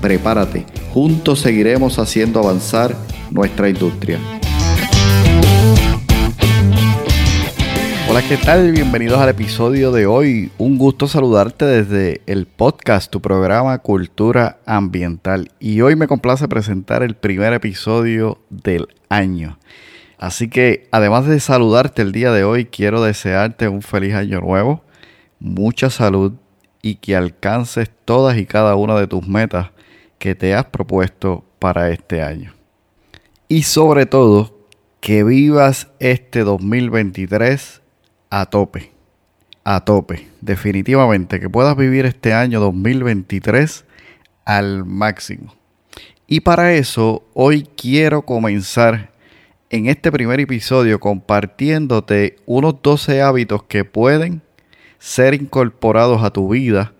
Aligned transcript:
Prepárate, 0.00 0.64
juntos 0.94 1.40
seguiremos 1.40 1.98
haciendo 1.98 2.40
avanzar 2.40 2.96
nuestra 3.30 3.68
industria. 3.68 4.18
Hola, 8.08 8.22
¿qué 8.26 8.38
tal? 8.38 8.72
Bienvenidos 8.72 9.18
al 9.18 9.28
episodio 9.28 9.92
de 9.92 10.06
hoy. 10.06 10.50
Un 10.56 10.78
gusto 10.78 11.06
saludarte 11.06 11.66
desde 11.66 12.22
el 12.24 12.46
podcast, 12.46 13.10
tu 13.12 13.20
programa 13.20 13.78
Cultura 13.80 14.60
Ambiental. 14.64 15.52
Y 15.60 15.82
hoy 15.82 15.96
me 15.96 16.08
complace 16.08 16.48
presentar 16.48 17.02
el 17.02 17.14
primer 17.14 17.52
episodio 17.52 18.38
del 18.48 18.88
año. 19.10 19.58
Así 20.16 20.48
que, 20.48 20.88
además 20.92 21.26
de 21.26 21.40
saludarte 21.40 22.00
el 22.00 22.12
día 22.12 22.32
de 22.32 22.42
hoy, 22.42 22.64
quiero 22.64 23.02
desearte 23.02 23.68
un 23.68 23.82
feliz 23.82 24.14
año 24.14 24.40
nuevo, 24.40 24.82
mucha 25.40 25.90
salud 25.90 26.32
y 26.80 26.94
que 26.94 27.16
alcances 27.16 27.90
todas 28.06 28.38
y 28.38 28.46
cada 28.46 28.76
una 28.76 28.98
de 28.98 29.06
tus 29.06 29.28
metas 29.28 29.72
que 30.20 30.34
te 30.34 30.54
has 30.54 30.66
propuesto 30.66 31.44
para 31.58 31.90
este 31.90 32.22
año. 32.22 32.54
Y 33.48 33.62
sobre 33.62 34.04
todo, 34.04 34.54
que 35.00 35.24
vivas 35.24 35.88
este 35.98 36.40
2023 36.40 37.80
a 38.28 38.46
tope. 38.46 38.92
A 39.64 39.82
tope. 39.82 40.28
Definitivamente 40.42 41.40
que 41.40 41.48
puedas 41.48 41.74
vivir 41.74 42.04
este 42.04 42.34
año 42.34 42.60
2023 42.60 43.86
al 44.44 44.84
máximo. 44.84 45.54
Y 46.26 46.40
para 46.40 46.74
eso 46.74 47.24
hoy 47.32 47.66
quiero 47.74 48.22
comenzar 48.22 49.12
en 49.70 49.86
este 49.86 50.12
primer 50.12 50.38
episodio 50.38 51.00
compartiéndote 51.00 52.36
unos 52.44 52.82
12 52.82 53.22
hábitos 53.22 53.62
que 53.62 53.86
pueden 53.86 54.42
ser 54.98 55.32
incorporados 55.32 56.22
a 56.22 56.30
tu 56.30 56.50
vida 56.50 56.92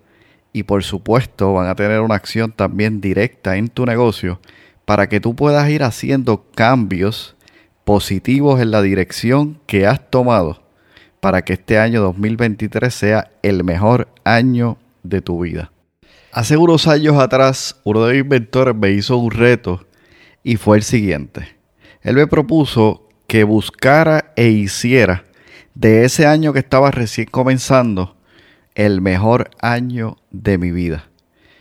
y 0.52 0.64
por 0.64 0.82
supuesto 0.82 1.52
van 1.54 1.68
a 1.68 1.74
tener 1.74 2.00
una 2.00 2.14
acción 2.14 2.52
también 2.52 3.00
directa 3.00 3.56
en 3.56 3.68
tu 3.68 3.86
negocio 3.86 4.40
para 4.84 5.08
que 5.08 5.20
tú 5.20 5.36
puedas 5.36 5.68
ir 5.68 5.82
haciendo 5.82 6.44
cambios 6.54 7.36
positivos 7.84 8.60
en 8.60 8.70
la 8.70 8.82
dirección 8.82 9.60
que 9.66 9.86
has 9.86 10.10
tomado 10.10 10.62
para 11.20 11.42
que 11.42 11.52
este 11.52 11.78
año 11.78 12.00
2023 12.02 12.92
sea 12.92 13.30
el 13.42 13.62
mejor 13.62 14.08
año 14.24 14.78
de 15.02 15.20
tu 15.20 15.40
vida. 15.40 15.70
Hace 16.32 16.56
unos 16.56 16.86
años 16.86 17.18
atrás, 17.18 17.80
uno 17.84 18.04
de 18.04 18.14
mis 18.14 18.26
mentores 18.26 18.74
me 18.74 18.90
hizo 18.90 19.16
un 19.16 19.30
reto 19.30 19.86
y 20.42 20.56
fue 20.56 20.76
el 20.78 20.82
siguiente. 20.82 21.56
Él 22.02 22.16
me 22.16 22.26
propuso 22.26 23.08
que 23.26 23.44
buscara 23.44 24.32
e 24.36 24.48
hiciera 24.48 25.24
de 25.74 26.04
ese 26.04 26.26
año 26.26 26.52
que 26.52 26.60
estaba 26.60 26.90
recién 26.90 27.28
comenzando 27.30 28.16
el 28.74 29.00
mejor 29.00 29.50
año 29.60 30.16
de 30.30 30.58
mi 30.58 30.70
vida. 30.70 31.06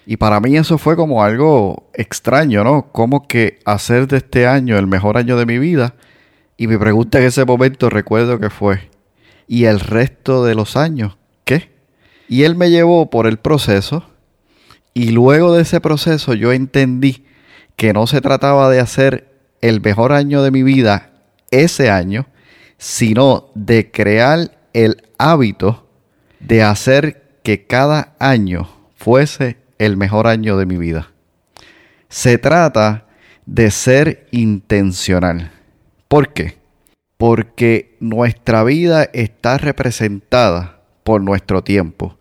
Y 0.06 0.18
para 0.18 0.40
mí 0.40 0.58
eso 0.58 0.78
fue 0.78 0.96
como 0.96 1.24
algo 1.24 1.90
extraño, 1.94 2.64
¿no? 2.64 2.92
Como 2.92 3.28
que 3.28 3.60
hacer 3.66 4.08
de 4.08 4.18
este 4.18 4.48
año 4.48 4.78
el 4.78 4.88
mejor 4.88 5.18
año 5.18 5.38
de 5.38 5.46
mi 5.46 5.60
vida. 5.60 5.96
Y 6.58 6.68
mi 6.68 6.78
pregunta 6.78 7.20
en 7.20 7.26
ese 7.26 7.46
momento 7.46 7.90
recuerdo 7.90 8.40
que 8.40 8.50
fue, 8.50 8.90
¿Y 9.50 9.66
el 9.66 9.80
resto 9.80 10.46
de 10.46 10.54
los 10.54 10.78
años 10.78 11.18
qué? 11.44 11.72
Y 12.28 12.44
él 12.44 12.56
me 12.56 12.70
llevó 12.70 13.10
por 13.10 13.26
el 13.26 13.40
proceso 13.40 14.06
y 14.94 15.10
luego 15.10 15.56
de 15.56 15.64
ese 15.64 15.82
proceso 15.82 16.36
yo 16.36 16.52
entendí 16.54 17.26
que 17.76 17.92
no 17.92 18.06
se 18.06 18.22
trataba 18.22 18.70
de 18.70 18.80
hacer 18.80 19.28
el 19.62 19.82
mejor 19.82 20.14
año 20.14 20.44
de 20.44 20.52
mi 20.52 20.62
vida 20.62 21.14
ese 21.50 21.90
año, 21.90 22.28
sino 22.78 23.50
de 23.56 23.90
crear 23.90 24.60
el 24.74 25.02
hábito 25.18 25.88
de 26.40 26.62
hacer 26.62 27.29
que 27.50 27.66
cada 27.66 28.16
año 28.20 28.70
fuese 28.96 29.58
el 29.80 29.98
mejor 29.98 30.28
año 30.28 30.56
de 30.56 30.68
mi 30.68 30.78
vida. 30.78 31.10
Se 32.08 32.38
trata 32.38 33.08
de 33.48 33.72
ser 33.72 34.28
intencional. 34.32 35.52
¿Por 36.08 36.32
qué? 36.32 36.60
porque 37.20 37.98
nuestra 38.00 38.64
vida 38.64 39.04
está 39.12 39.58
representada 39.58 40.84
por 41.04 41.22
nuestro 41.22 41.66
tiempo 41.66 42.18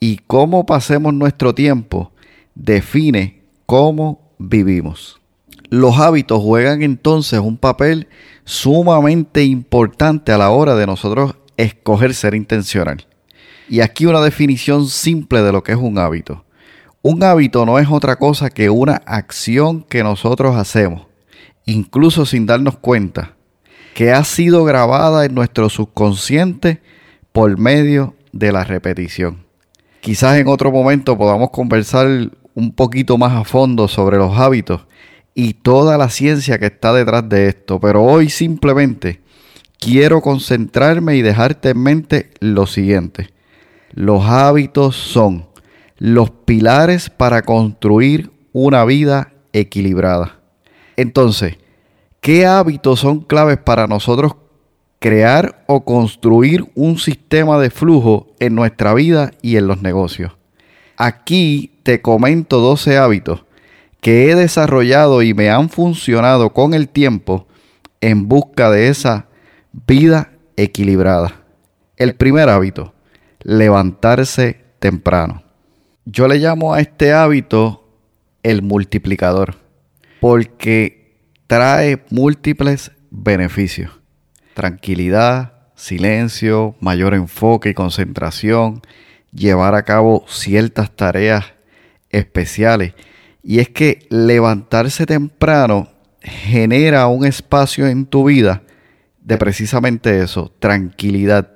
y 0.00 0.20
cómo 0.26 0.64
pasemos 0.64 1.12
nuestro 1.12 1.54
tiempo 1.54 2.12
define 2.54 3.42
cómo 3.66 4.32
vivimos. 4.38 5.20
Los 5.68 5.98
hábitos 5.98 6.42
juegan 6.42 6.80
entonces 6.80 7.40
un 7.40 7.58
papel 7.58 8.08
sumamente 8.44 9.44
importante 9.44 10.32
a 10.32 10.38
la 10.38 10.48
hora 10.48 10.76
de 10.76 10.86
nosotros 10.86 11.34
escoger 11.58 12.14
ser 12.14 12.34
intencional. 12.34 13.07
Y 13.68 13.80
aquí 13.80 14.06
una 14.06 14.20
definición 14.20 14.86
simple 14.88 15.42
de 15.42 15.52
lo 15.52 15.62
que 15.62 15.72
es 15.72 15.78
un 15.78 15.98
hábito. 15.98 16.44
Un 17.02 17.22
hábito 17.22 17.66
no 17.66 17.78
es 17.78 17.88
otra 17.88 18.16
cosa 18.16 18.50
que 18.50 18.70
una 18.70 18.96
acción 19.06 19.82
que 19.82 20.02
nosotros 20.02 20.56
hacemos, 20.56 21.06
incluso 21.64 22.26
sin 22.26 22.46
darnos 22.46 22.78
cuenta, 22.78 23.36
que 23.94 24.10
ha 24.10 24.24
sido 24.24 24.64
grabada 24.64 25.24
en 25.24 25.34
nuestro 25.34 25.68
subconsciente 25.68 26.80
por 27.32 27.58
medio 27.58 28.14
de 28.32 28.52
la 28.52 28.64
repetición. 28.64 29.44
Quizás 30.00 30.38
en 30.38 30.48
otro 30.48 30.72
momento 30.72 31.16
podamos 31.16 31.50
conversar 31.50 32.30
un 32.54 32.72
poquito 32.72 33.18
más 33.18 33.32
a 33.32 33.44
fondo 33.44 33.86
sobre 33.86 34.16
los 34.16 34.36
hábitos 34.38 34.86
y 35.34 35.54
toda 35.54 35.98
la 35.98 36.08
ciencia 36.08 36.58
que 36.58 36.66
está 36.66 36.92
detrás 36.92 37.28
de 37.28 37.48
esto, 37.48 37.78
pero 37.78 38.02
hoy 38.02 38.28
simplemente 38.30 39.20
quiero 39.78 40.20
concentrarme 40.20 41.16
y 41.16 41.22
dejarte 41.22 41.70
en 41.70 41.82
mente 41.82 42.30
lo 42.40 42.66
siguiente. 42.66 43.30
Los 43.98 44.24
hábitos 44.26 44.94
son 44.94 45.46
los 45.96 46.30
pilares 46.30 47.10
para 47.10 47.42
construir 47.42 48.30
una 48.52 48.84
vida 48.84 49.32
equilibrada. 49.52 50.38
Entonces, 50.96 51.56
¿Qué 52.20 52.46
hábitos 52.46 53.00
son 53.00 53.20
claves 53.20 53.58
para 53.58 53.86
nosotros 53.86 54.34
crear 54.98 55.64
o 55.66 55.84
construir 55.84 56.66
un 56.74 56.98
sistema 56.98 57.58
de 57.58 57.70
flujo 57.70 58.26
en 58.40 58.54
nuestra 58.54 58.92
vida 58.92 59.30
y 59.40 59.56
en 59.56 59.68
los 59.68 59.82
negocios? 59.82 60.32
Aquí 60.96 61.78
te 61.84 62.02
comento 62.02 62.58
12 62.58 62.98
hábitos 62.98 63.44
que 64.00 64.30
he 64.30 64.34
desarrollado 64.34 65.22
y 65.22 65.32
me 65.32 65.48
han 65.48 65.68
funcionado 65.68 66.52
con 66.52 66.74
el 66.74 66.88
tiempo 66.88 67.46
en 68.00 68.28
busca 68.28 68.70
de 68.70 68.88
esa 68.88 69.26
vida 69.86 70.32
equilibrada. 70.56 71.44
El 71.96 72.14
primer 72.14 72.48
hábito, 72.48 72.92
levantarse 73.48 74.60
temprano. 74.78 75.42
Yo 76.04 76.28
le 76.28 76.36
llamo 76.36 76.74
a 76.74 76.80
este 76.80 77.14
hábito 77.14 77.88
el 78.42 78.60
multiplicador, 78.60 79.54
porque 80.20 81.16
trae 81.46 82.04
múltiples 82.10 82.92
beneficios. 83.10 83.90
Tranquilidad, 84.52 85.54
silencio, 85.74 86.76
mayor 86.80 87.14
enfoque 87.14 87.70
y 87.70 87.74
concentración, 87.74 88.82
llevar 89.32 89.74
a 89.74 89.82
cabo 89.82 90.26
ciertas 90.28 90.94
tareas 90.94 91.54
especiales. 92.10 92.92
Y 93.42 93.60
es 93.60 93.70
que 93.70 94.06
levantarse 94.10 95.06
temprano 95.06 95.88
genera 96.20 97.06
un 97.06 97.24
espacio 97.24 97.86
en 97.86 98.04
tu 98.04 98.24
vida 98.24 98.62
de 99.22 99.38
precisamente 99.38 100.20
eso, 100.22 100.52
tranquilidad, 100.58 101.50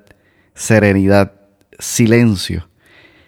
serenidad, 0.55 1.42
silencio. 1.83 2.69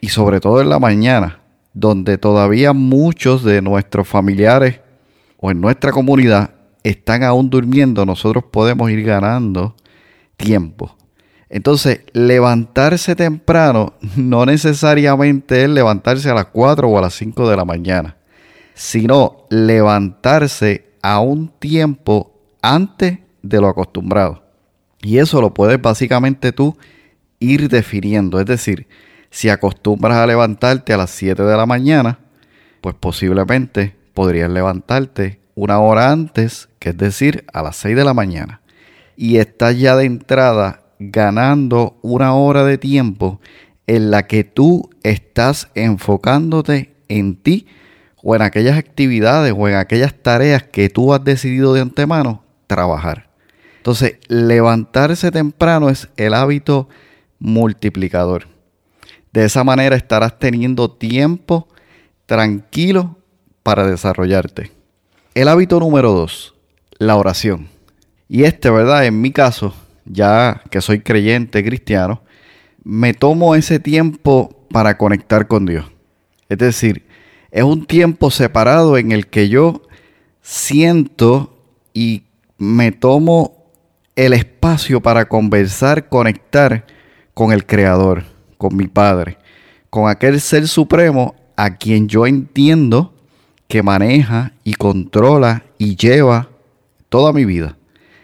Y 0.02 0.10
sobre 0.10 0.40
todo 0.40 0.62
en 0.62 0.70
la 0.70 0.80
mañana, 0.80 1.42
donde 1.74 2.18
todavía 2.18 2.74
muchos 2.74 3.44
de 3.44 3.62
nuestros 3.62 4.08
familiares 4.08 4.80
o 5.38 5.52
en 5.52 5.60
nuestra 5.60 5.92
comunidad 5.92 6.52
están 6.84 7.24
aún 7.24 7.50
durmiendo, 7.50 8.06
nosotros 8.06 8.46
podemos 8.52 8.90
ir 8.92 9.04
ganando 9.04 9.76
tiempo. 10.38 10.96
Entonces, 11.50 12.02
levantarse 12.14 13.16
temprano 13.16 13.94
no 14.16 14.46
necesariamente 14.46 15.64
es 15.64 15.70
levantarse 15.70 16.30
a 16.30 16.34
las 16.34 16.46
4 16.48 16.88
o 16.88 16.98
a 16.98 17.02
las 17.02 17.14
5 17.16 17.50
de 17.50 17.58
la 17.58 17.66
mañana, 17.66 18.18
sino 18.74 19.46
levantarse 19.50 20.94
a 21.02 21.20
un 21.20 21.50
tiempo 21.60 22.32
antes 22.62 23.20
de 23.42 23.62
lo 23.62 23.68
acostumbrado. 23.68 24.44
Y 25.02 25.18
eso 25.18 25.42
lo 25.42 25.54
puedes 25.54 25.82
básicamente 25.82 26.52
tú 26.52 26.76
ir 27.40 27.70
definiendo. 27.70 28.40
Es 28.40 28.46
decir, 28.46 28.88
si 29.30 29.50
acostumbras 29.50 30.18
a 30.18 30.28
levantarte 30.28 30.94
a 30.94 30.98
las 30.98 31.12
7 31.12 31.44
de 31.44 31.58
la 31.58 31.66
mañana, 31.66 32.20
pues 32.82 32.96
posiblemente 33.00 33.96
podrías 34.14 34.50
levantarte 34.50 35.40
una 35.56 35.80
hora 35.80 36.12
antes, 36.12 36.70
que 36.80 36.90
es 36.90 36.98
decir, 36.98 37.46
a 37.54 37.64
las 37.64 37.76
6 37.78 37.96
de 37.96 38.06
la 38.06 38.14
mañana. 38.14 38.62
Y 39.18 39.38
estás 39.38 39.78
ya 39.78 39.96
de 39.96 40.06
entrada 40.06 40.82
ganando 41.00 41.98
una 42.02 42.34
hora 42.34 42.64
de 42.64 42.78
tiempo 42.78 43.40
en 43.88 44.12
la 44.12 44.28
que 44.28 44.44
tú 44.44 44.90
estás 45.04 45.70
enfocándote 45.76 46.96
en 47.08 47.36
ti 47.36 47.68
o 48.24 48.36
en 48.36 48.42
aquellas 48.42 48.78
actividades 48.78 49.54
o 49.56 49.68
en 49.68 49.76
aquellas 49.76 50.14
tareas 50.16 50.64
que 50.64 50.90
tú 50.90 51.14
has 51.14 51.24
decidido 51.24 51.74
de 51.74 51.82
antemano 51.82 52.44
trabajar. 52.68 53.30
Entonces, 53.78 54.18
levantarse 54.28 55.30
temprano 55.30 55.90
es 55.90 56.10
el 56.18 56.34
hábito 56.34 56.90
multiplicador. 57.40 58.48
De 59.32 59.46
esa 59.46 59.64
manera 59.64 59.96
estarás 59.96 60.40
teniendo 60.40 60.92
tiempo 60.92 61.68
tranquilo 62.26 63.18
para 63.64 63.86
desarrollarte. 63.88 64.72
El 65.34 65.48
hábito 65.48 65.80
número 65.80 66.12
dos, 66.12 66.56
la 66.98 67.16
oración. 67.16 67.68
Y 68.30 68.44
este, 68.44 68.70
¿verdad? 68.70 69.06
En 69.06 69.22
mi 69.22 69.32
caso, 69.32 69.74
ya 70.06 70.62
que 70.70 70.82
soy 70.82 71.02
creyente 71.02 71.64
cristiano, 71.64 72.22
me 72.84 73.14
tomo 73.14 73.56
ese 73.56 73.80
tiempo 73.80 74.66
para 74.70 74.98
conectar 74.98 75.48
con 75.48 75.66
Dios. 75.66 75.86
Es 76.48 76.60
decir, 76.60 77.06
es 77.52 77.64
un 77.64 77.86
tiempo 77.86 78.32
separado 78.32 78.98
en 78.98 79.12
el 79.12 79.28
que 79.28 79.50
yo 79.50 79.82
siento 80.42 81.58
y 81.94 82.24
me 82.58 82.92
tomo 82.92 83.66
el 84.16 84.34
espacio 84.34 85.02
para 85.02 85.28
conversar, 85.28 86.08
conectar 86.08 86.86
con 87.36 87.52
el 87.52 87.68
Creador, 87.68 88.24
con 88.58 88.76
mi 88.76 88.88
Padre, 88.88 89.38
con 89.92 90.10
aquel 90.10 90.42
ser 90.42 90.68
supremo 90.68 91.36
a 91.56 91.76
quien 91.76 92.08
yo 92.08 92.26
entiendo 92.26 93.14
que 93.68 93.84
maneja 93.84 94.54
y 94.64 94.74
controla 94.74 95.64
y 95.78 95.96
lleva 95.96 96.50
toda 97.10 97.34
mi 97.34 97.46
vida. 97.46 97.78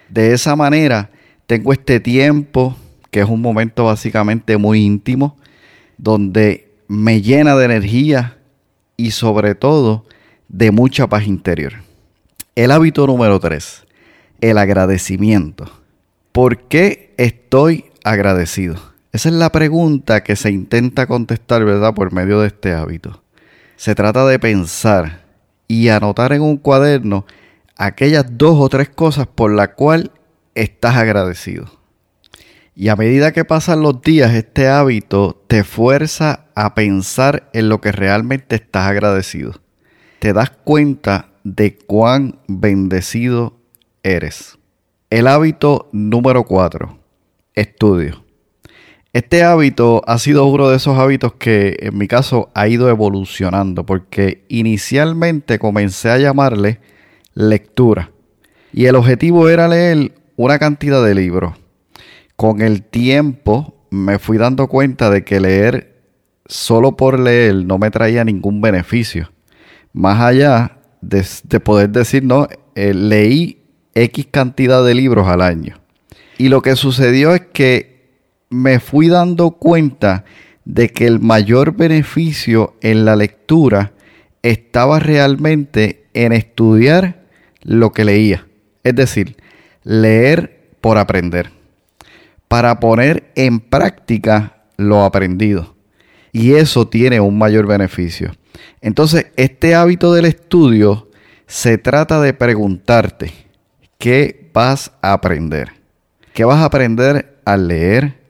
De 0.10 0.34
esa 0.34 0.56
manera 0.56 1.12
tengo 1.46 1.74
este 1.74 2.00
tiempo, 2.00 2.76
que 3.12 3.20
es 3.20 3.30
un 3.30 3.42
momento 3.42 3.86
básicamente 3.86 4.58
muy 4.58 4.82
íntimo, 4.82 5.38
donde 5.98 6.74
me 6.88 7.22
llena 7.22 7.56
de 7.56 7.66
energía 7.66 8.38
y 8.96 9.12
sobre 9.12 9.56
todo 9.56 10.06
de 10.48 10.72
mucha 10.72 11.08
paz 11.08 11.28
interior. 11.28 11.74
El 12.56 12.72
hábito 12.72 13.06
número 13.08 13.40
tres, 13.40 13.84
el 14.40 14.58
agradecimiento. 14.58 15.70
¿Por 16.32 16.60
qué 16.70 17.14
estoy 17.18 17.86
agradecido? 18.04 18.91
Esa 19.12 19.30
es 19.30 19.36
la 19.36 19.52
pregunta 19.52 20.24
que 20.24 20.36
se 20.36 20.52
intenta 20.52 21.06
contestar, 21.06 21.66
¿verdad? 21.66 21.94
Por 21.94 22.14
medio 22.14 22.40
de 22.40 22.48
este 22.48 22.74
hábito. 22.74 23.24
Se 23.76 23.94
trata 23.94 24.26
de 24.26 24.40
pensar 24.40 25.26
y 25.68 25.90
anotar 25.90 26.32
en 26.34 26.42
un 26.42 26.58
cuaderno 26.58 27.26
aquellas 27.76 28.26
dos 28.38 28.58
o 28.60 28.70
tres 28.70 28.90
cosas 28.90 29.28
por 29.28 29.52
las 29.54 29.70
cuales 29.70 30.12
estás 30.56 30.96
agradecido. 30.96 31.66
Y 32.74 32.88
a 32.88 32.96
medida 32.96 33.34
que 33.34 33.44
pasan 33.44 33.82
los 33.82 34.02
días, 34.02 34.34
este 34.34 34.70
hábito 34.70 35.44
te 35.48 35.64
fuerza 35.66 36.46
a 36.56 36.74
pensar 36.74 37.50
en 37.54 37.68
lo 37.68 37.82
que 37.82 37.92
realmente 37.92 38.56
estás 38.56 38.88
agradecido. 38.88 39.62
Te 40.20 40.32
das 40.32 40.52
cuenta 40.52 41.32
de 41.44 41.78
cuán 41.78 42.40
bendecido 42.48 43.58
eres. 44.04 44.58
El 45.10 45.28
hábito 45.28 45.90
número 45.92 46.46
4. 46.46 46.98
Estudio. 47.56 48.31
Este 49.14 49.44
hábito 49.44 50.04
ha 50.08 50.18
sido 50.20 50.46
uno 50.46 50.70
de 50.70 50.78
esos 50.78 50.98
hábitos 50.98 51.34
que 51.34 51.76
en 51.82 51.98
mi 51.98 52.08
caso 52.08 52.50
ha 52.54 52.70
ido 52.70 52.88
evolucionando 52.88 53.86
porque 53.86 54.46
inicialmente 54.48 55.60
comencé 55.60 56.10
a 56.10 56.18
llamarle 56.18 56.80
lectura 57.34 58.12
y 58.72 58.86
el 58.86 58.96
objetivo 58.96 59.50
era 59.50 59.68
leer 59.68 60.14
una 60.38 60.60
cantidad 60.60 61.04
de 61.04 61.14
libros. 61.14 61.56
Con 62.38 62.62
el 62.62 62.84
tiempo 62.84 63.76
me 63.90 64.18
fui 64.18 64.38
dando 64.38 64.68
cuenta 64.68 65.10
de 65.10 65.26
que 65.26 65.42
leer 65.42 66.04
solo 66.46 66.96
por 66.96 67.20
leer 67.20 67.66
no 67.66 67.78
me 67.78 67.92
traía 67.92 68.24
ningún 68.24 68.62
beneficio. 68.62 69.30
Más 69.92 70.22
allá 70.22 70.78
de, 71.02 71.60
poder 71.60 71.90
decir, 71.90 72.24
no, 72.24 72.48
eh, 72.76 72.94
leí 72.94 73.62
X 73.94 74.28
cantidad 74.32 74.86
de 74.86 74.96
libros 74.96 75.28
al 75.28 75.42
año. 75.42 75.82
Y 76.38 76.48
lo 76.48 76.62
que 76.62 76.78
sucedió 76.78 77.36
es 77.36 77.42
que 77.42 77.91
me 78.52 78.80
fui 78.80 79.08
dando 79.08 79.52
cuenta 79.52 80.26
de 80.66 80.90
que 80.90 81.08
el 81.08 81.20
mayor 81.20 81.76
beneficio 81.76 82.76
en 82.82 83.06
la 83.06 83.16
lectura 83.16 83.94
estaba 84.44 85.00
realmente 85.00 86.06
en 86.14 86.34
estudiar 86.34 87.24
lo 87.64 87.92
que 87.92 88.06
leía. 88.06 88.46
Es 88.84 88.96
decir, 88.96 89.38
leer 89.84 90.70
por 90.82 90.98
aprender. 90.98 91.52
Para 92.48 92.80
poner 92.80 93.32
en 93.36 93.60
práctica 93.60 94.64
lo 94.78 95.04
aprendido. 95.04 95.76
Y 96.34 96.54
eso 96.54 96.88
tiene 96.88 97.20
un 97.20 97.38
mayor 97.38 97.66
beneficio. 97.68 98.32
Entonces, 98.82 99.28
este 99.38 99.76
hábito 99.76 100.14
del 100.14 100.26
estudio 100.26 101.10
se 101.48 101.78
trata 101.78 102.22
de 102.22 102.34
preguntarte, 102.34 103.34
¿qué 103.98 104.50
vas 104.54 104.92
a 105.02 105.14
aprender? 105.14 105.74
¿Qué 106.34 106.46
vas 106.46 106.60
a 106.60 106.66
aprender 106.66 107.40
al 107.46 107.68
leer? 107.68 108.21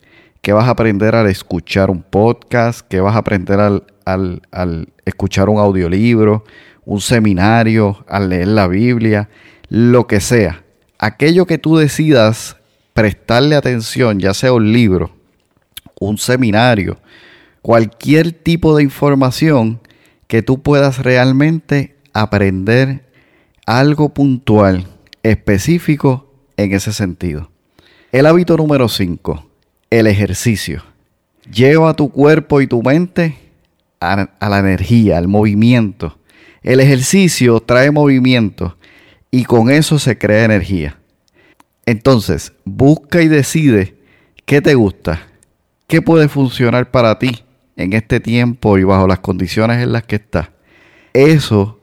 ¿Qué 0.41 0.53
vas 0.53 0.67
a 0.67 0.71
aprender 0.71 1.13
al 1.13 1.27
escuchar 1.27 1.91
un 1.91 2.01
podcast? 2.01 2.81
¿Qué 2.87 2.99
vas 2.99 3.13
a 3.13 3.19
aprender 3.19 3.59
al, 3.59 3.83
al, 4.05 4.89
escuchar 5.05 5.49
un 5.49 5.59
audiolibro? 5.59 6.45
¿Un 6.83 6.99
seminario? 6.99 8.03
¿Al 8.07 8.29
leer 8.29 8.47
la 8.47 8.67
Biblia? 8.67 9.29
Lo 9.69 10.07
que 10.07 10.19
sea. 10.19 10.63
Aquello 10.97 11.45
que 11.45 11.59
tú 11.59 11.77
decidas 11.77 12.57
prestarle 12.93 13.55
atención, 13.55 14.19
ya 14.19 14.33
sea 14.33 14.51
un 14.51 14.73
libro, 14.73 15.11
un 15.99 16.17
seminario, 16.17 16.97
cualquier 17.61 18.31
tipo 18.31 18.75
de 18.75 18.81
información 18.81 19.79
que 20.25 20.41
tú 20.41 20.63
puedas 20.63 21.03
realmente 21.03 21.97
aprender 22.13 23.05
algo 23.67 24.09
puntual 24.09 24.87
específico 25.21 26.33
en 26.57 26.73
ese 26.73 26.93
sentido. 26.93 27.51
El 28.11 28.25
hábito 28.25 28.57
número 28.57 28.89
5, 28.89 29.50
el 29.91 30.07
ejercicio. 30.07 30.83
Lleva 31.51 31.93
tu 31.93 32.09
cuerpo 32.11 32.61
y 32.61 32.67
tu 32.67 32.81
mente 32.81 33.37
a, 33.99 34.27
la 34.39 34.59
energía, 34.59 35.17
al 35.17 35.27
movimiento. 35.27 36.17
El 36.63 36.79
ejercicio 36.79 37.59
trae 37.59 37.91
movimiento 37.91 38.77
y 39.29 39.43
con 39.43 39.69
eso 39.69 39.99
se 39.99 40.17
crea 40.17 40.45
energía. 40.45 40.97
Entonces, 41.85 42.53
busca 42.63 43.21
y 43.21 43.27
decide 43.27 43.97
qué 44.45 44.61
te 44.61 44.75
gusta, 44.75 45.27
qué 45.87 46.01
puede 46.01 46.29
funcionar 46.29 46.89
para 46.89 47.19
ti 47.19 47.43
en 47.75 47.93
este 47.93 48.19
tiempo 48.19 48.77
y 48.77 48.83
bajo 48.83 49.07
las 49.07 49.19
condiciones 49.19 49.83
en 49.83 49.91
las 49.91 50.03
que 50.03 50.15
estás. 50.15 50.49
Eso 51.13 51.79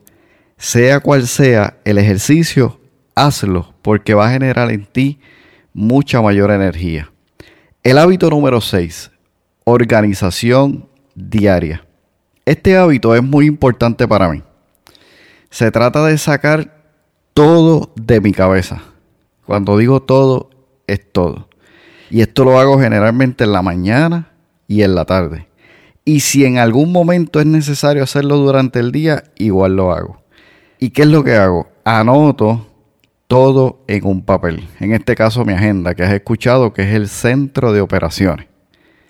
sea 0.56 1.00
cual 1.00 1.26
sea 1.26 1.76
el 1.85 1.99
ejercicio, 1.99 2.80
hazlo 3.14 3.75
porque 3.82 4.14
va 4.14 4.28
a 4.28 4.32
generar 4.32 4.71
en 4.71 4.87
ti 4.87 5.18
mucha 5.75 6.23
mayor 6.23 6.50
energía. 6.50 7.11
El 7.85 7.97
hábito 7.97 8.28
número 8.28 8.61
6, 8.61 9.12
organización 9.62 10.88
diaria. 11.14 11.87
Este 12.44 12.76
hábito 12.76 13.14
es 13.14 13.23
muy 13.23 13.47
importante 13.47 14.08
para 14.08 14.28
mí. 14.28 14.42
Se 15.49 15.70
trata 15.70 16.04
de 16.04 16.18
sacar 16.18 16.82
todo 17.35 17.92
de 17.94 18.20
mi 18.20 18.32
cabeza. 18.32 18.82
Cuando 19.47 19.78
digo 19.78 20.02
todo, 20.02 20.50
es 20.88 21.12
todo. 21.12 21.49
Y 22.11 22.20
esto 22.20 22.44
lo 22.44 22.58
hago 22.58 22.80
generalmente 22.80 23.44
en 23.44 23.52
la 23.52 23.62
mañana 23.62 24.32
y 24.66 24.82
en 24.82 24.97
la 24.97 25.04
tarde. 25.04 25.47
Y 26.04 26.20
si 26.20 26.44
en 26.44 26.58
algún 26.58 26.90
momento 26.90 27.38
es 27.38 27.47
necesario 27.47 28.02
hacerlo 28.02 28.38
durante 28.38 28.80
el 28.80 28.90
día, 28.90 29.23
igual 29.37 29.76
lo 29.76 29.92
hago. 29.92 30.20
¿Y 30.80 30.90
qué 30.90 31.02
es 31.02 31.08
lo 31.08 31.23
que 31.23 31.37
hago? 31.37 31.68
Anoto 31.85 32.66
todo 33.28 33.85
en 33.87 34.06
un 34.06 34.23
papel. 34.23 34.66
En 34.80 34.92
este 34.94 35.14
caso 35.14 35.44
mi 35.44 35.52
agenda, 35.52 35.94
que 35.94 36.02
has 36.02 36.12
escuchado 36.12 36.73
que 36.73 36.82
es 36.82 36.94
el 36.94 37.08
centro 37.08 37.73
de 37.73 37.82
operaciones. 37.82 38.47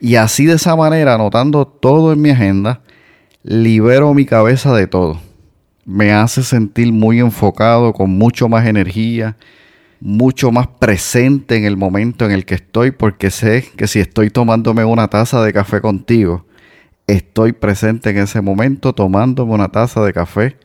Y 0.01 0.17
así 0.17 0.45
de 0.45 0.55
esa 0.55 0.77
manera, 0.77 1.15
anotando 1.15 1.67
todo 1.67 2.13
en 2.13 2.21
mi 2.21 2.31
agenda, 2.31 2.83
libero 3.43 4.13
mi 4.15 4.27
cabeza 4.27 4.75
de 4.75 4.87
todo. 4.87 5.21
Me 5.85 6.13
hace 6.13 6.43
sentir 6.43 6.93
muy 6.93 7.21
enfocado, 7.21 7.93
con 7.93 8.11
mucho 8.11 8.49
más 8.49 8.67
energía, 8.67 9.37
mucho 10.01 10.53
más 10.53 10.67
presente 10.67 11.57
en 11.57 11.65
el 11.65 11.77
momento 11.77 12.27
en 12.27 12.33
el 12.33 12.45
que 12.45 12.57
estoy, 12.57 12.91
porque 12.91 13.31
sé 13.31 13.65
que 13.77 13.87
si 13.87 14.01
estoy 14.01 14.31
tomándome 14.31 14.85
una 14.85 15.09
taza 15.09 15.43
de 15.43 15.53
café 15.53 15.81
contigo, 15.81 16.45
estoy 17.07 17.53
presente 17.53 18.11
en 18.11 18.19
ese 18.19 18.41
momento 18.41 18.93
tomándome 18.93 19.55
una 19.55 19.69
taza 19.69 20.05
de 20.05 20.13
café 20.13 20.57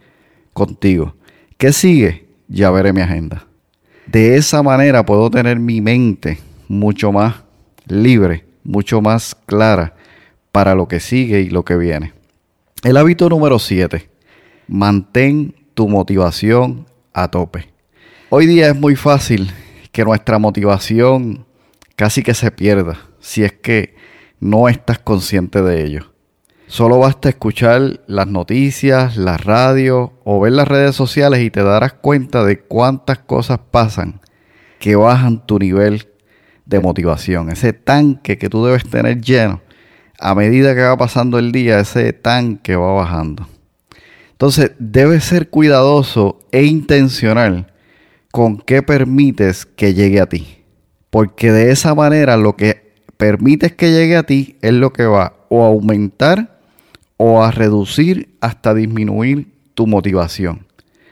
contigo. 0.53 1.15
¿Qué 1.57 1.72
sigue? 1.72 2.23
Ya 2.53 2.69
veré 2.69 2.93
mi 2.93 3.01
agenda. 3.01 3.48
De 4.05 4.38
esa 4.38 4.62
manera 4.62 5.03
puedo 5.03 5.31
tener 5.31 5.57
mi 5.57 5.81
mente 5.81 6.38
mucho 6.67 7.12
más 7.12 7.38
libre, 7.88 8.45
mucho 8.63 9.01
más 9.01 9.36
clara 9.48 9.95
para 10.51 10.75
lo 10.75 10.88
que 10.88 11.00
sigue 11.00 11.41
y 11.41 11.50
lo 11.50 11.65
que 11.65 11.75
viene. 11.75 12.13
El 12.83 12.98
hábito 12.98 13.27
número 13.27 13.57
7. 13.57 14.07
Mantén 14.67 15.55
tu 15.74 15.89
motivación 15.89 16.86
a 17.12 17.27
tope. 17.29 17.74
Hoy 18.29 18.45
día 18.45 18.67
es 18.67 18.75
muy 18.75 18.95
fácil 18.95 19.50
que 19.91 20.05
nuestra 20.05 20.38
motivación 20.38 21.48
casi 21.95 22.22
que 22.22 22.36
se 22.36 22.51
pierda 22.51 23.00
si 23.19 23.43
es 23.43 23.53
que 23.53 23.95
no 24.39 24.69
estás 24.69 25.00
consciente 25.00 25.63
de 25.63 25.83
ello. 25.83 26.12
Solo 26.74 26.98
basta 26.98 27.30
escuchar 27.30 28.01
las 28.08 28.25
noticias, 28.25 29.15
la 29.15 29.38
radio 29.38 30.13
o 30.24 30.39
ver 30.39 30.53
las 30.53 30.68
redes 30.68 30.96
sociales 30.96 31.42
y 31.42 31.51
te 31.51 31.62
darás 31.62 31.94
cuenta 31.94 32.44
de 32.44 32.62
cuántas 32.62 33.20
cosas 33.20 33.60
pasan 33.70 34.22
que 34.80 34.96
bajan 34.96 35.46
tu 35.46 35.60
nivel 35.60 36.08
de 36.65 36.80
motivación. 36.80 37.51
Ese 37.51 37.74
tanque 37.74 38.39
que 38.39 38.50
tú 38.50 38.65
debes 38.65 38.89
tener 38.89 39.22
lleno, 39.22 39.62
a 40.20 40.34
medida 40.34 40.74
que 40.74 40.82
va 40.82 40.98
pasando 40.98 41.38
el 41.38 41.51
día, 41.51 41.80
ese 41.80 42.12
tanque 42.12 42.75
va 42.75 42.92
bajando. 42.92 43.48
Entonces, 44.32 44.72
debes 44.80 45.25
ser 45.25 45.51
cuidadoso 45.51 46.39
e 46.51 46.63
intencional 46.63 47.72
con 48.32 48.58
qué 48.58 48.82
permites 48.82 49.68
que 49.68 49.94
llegue 49.94 50.20
a 50.20 50.25
ti. 50.25 50.63
Porque 51.12 51.51
de 51.51 51.70
esa 51.70 51.94
manera 51.94 52.36
lo 52.36 52.56
que 52.56 52.96
permites 53.18 53.74
que 53.74 53.92
llegue 53.92 54.18
a 54.18 54.24
ti 54.24 54.58
es 54.63 54.74
lo 54.74 54.92
que 54.92 55.06
va 55.06 55.36
o 55.50 55.63
a 55.63 55.68
aumentar 55.68 56.52
o 57.25 57.42
a 57.42 57.51
reducir 57.51 58.36
hasta 58.42 58.74
disminuir 58.74 59.48
tu 59.75 59.88
motivación. 59.88 60.68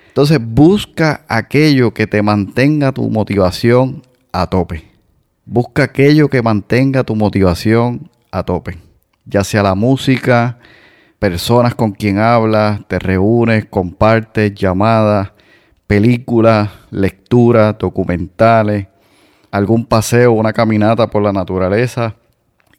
Entonces 0.09 0.39
busca 0.45 1.23
aquello 1.29 1.93
que 1.93 2.05
te 2.05 2.21
mantenga 2.21 2.91
tu 2.91 3.09
motivación 3.09 4.01
a 4.33 4.47
tope. 4.47 4.91
Busca 5.45 5.83
aquello 5.83 6.27
que 6.27 6.41
mantenga 6.41 7.05
tu 7.05 7.15
motivación 7.15 8.09
a 8.29 8.43
tope. 8.43 8.77
Ya 9.23 9.45
sea 9.45 9.63
la 9.63 9.73
música, 9.73 10.59
personas 11.17 11.75
con 11.75 11.93
quien 11.93 12.19
hablas, 12.19 12.85
te 12.89 12.99
reúnes, 12.99 13.67
compartes 13.69 14.53
llamadas, 14.53 15.31
películas, 15.87 16.71
lecturas, 16.89 17.77
documentales, 17.79 18.87
algún 19.49 19.85
paseo, 19.85 20.33
una 20.33 20.51
caminata 20.51 21.09
por 21.09 21.23
la 21.23 21.31
naturaleza. 21.31 22.17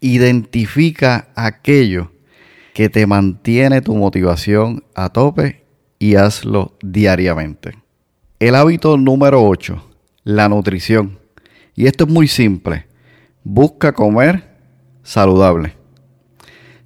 Identifica 0.00 1.28
aquello 1.34 2.11
que 2.72 2.88
te 2.88 3.06
mantiene 3.06 3.80
tu 3.82 3.94
motivación 3.94 4.84
a 4.94 5.10
tope 5.10 5.64
y 5.98 6.16
hazlo 6.16 6.72
diariamente. 6.82 7.72
El 8.38 8.54
hábito 8.54 8.96
número 8.96 9.44
8, 9.44 9.82
la 10.24 10.48
nutrición. 10.48 11.18
Y 11.74 11.86
esto 11.86 12.04
es 12.04 12.10
muy 12.10 12.28
simple. 12.28 12.86
Busca 13.44 13.92
comer 13.92 14.56
saludable. 15.02 15.74